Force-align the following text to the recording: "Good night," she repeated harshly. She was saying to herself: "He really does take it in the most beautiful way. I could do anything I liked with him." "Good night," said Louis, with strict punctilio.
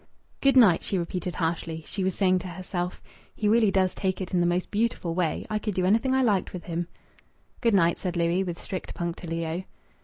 "Good 0.41 0.57
night," 0.57 0.81
she 0.81 0.97
repeated 0.97 1.35
harshly. 1.35 1.83
She 1.85 2.03
was 2.03 2.15
saying 2.15 2.39
to 2.39 2.47
herself: 2.47 3.03
"He 3.35 3.47
really 3.47 3.69
does 3.69 3.93
take 3.93 4.19
it 4.19 4.33
in 4.33 4.39
the 4.39 4.47
most 4.47 4.71
beautiful 4.71 5.13
way. 5.13 5.45
I 5.47 5.59
could 5.59 5.75
do 5.75 5.85
anything 5.85 6.15
I 6.15 6.23
liked 6.23 6.53
with 6.53 6.63
him." 6.65 6.87
"Good 7.61 7.75
night," 7.75 7.99
said 7.99 8.17
Louis, 8.17 8.43
with 8.43 8.57
strict 8.59 8.95
punctilio. 8.95 9.63